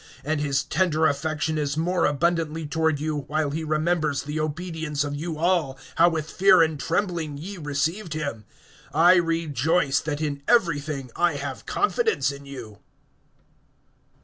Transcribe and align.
(15)And 0.25 0.39
his 0.39 0.63
tender 0.63 1.05
affection 1.05 1.59
is 1.59 1.77
more 1.77 2.07
abundantly 2.07 2.65
toward 2.65 2.99
you, 2.99 3.17
while 3.27 3.51
he 3.51 3.63
remembers 3.63 4.23
the 4.23 4.39
obedience 4.39 5.03
of 5.03 5.13
you 5.15 5.37
all, 5.37 5.77
how 5.97 6.09
with 6.09 6.27
fear 6.31 6.63
and 6.63 6.79
trembling 6.79 7.37
ye 7.37 7.57
received 7.57 8.13
him. 8.15 8.43
(16)I 8.95 9.23
rejoice, 9.23 9.99
that 9.99 10.19
in 10.19 10.41
every 10.47 10.79
thing 10.79 11.11
I 11.15 11.35
have 11.35 11.67
confidence 11.67 12.31
in 12.31 12.47
you. 12.47 12.79